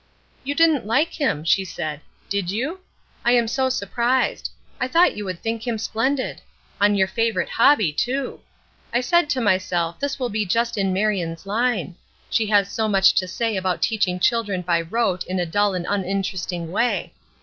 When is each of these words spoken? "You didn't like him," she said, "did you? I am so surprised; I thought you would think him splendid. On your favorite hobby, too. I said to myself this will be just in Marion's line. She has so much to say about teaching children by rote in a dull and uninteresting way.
"You 0.43 0.55
didn't 0.55 0.87
like 0.87 1.13
him," 1.13 1.43
she 1.43 1.63
said, 1.63 2.01
"did 2.27 2.49
you? 2.49 2.79
I 3.23 3.33
am 3.33 3.47
so 3.47 3.69
surprised; 3.69 4.49
I 4.79 4.87
thought 4.87 5.15
you 5.15 5.25
would 5.25 5.43
think 5.43 5.67
him 5.67 5.77
splendid. 5.77 6.41
On 6.81 6.95
your 6.95 7.07
favorite 7.07 7.49
hobby, 7.49 7.93
too. 7.93 8.39
I 8.91 9.01
said 9.01 9.29
to 9.29 9.41
myself 9.41 9.99
this 9.99 10.17
will 10.17 10.29
be 10.29 10.43
just 10.43 10.75
in 10.75 10.91
Marion's 10.91 11.45
line. 11.45 11.93
She 12.31 12.47
has 12.47 12.71
so 12.71 12.87
much 12.87 13.13
to 13.13 13.27
say 13.27 13.55
about 13.55 13.83
teaching 13.83 14.19
children 14.19 14.63
by 14.63 14.81
rote 14.81 15.23
in 15.25 15.39
a 15.39 15.45
dull 15.45 15.75
and 15.75 15.85
uninteresting 15.87 16.71
way. 16.71 17.13